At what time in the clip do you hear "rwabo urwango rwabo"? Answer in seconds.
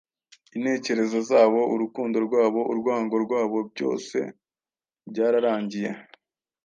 2.27-3.57